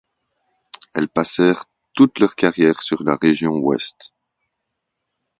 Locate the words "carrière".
2.33-2.81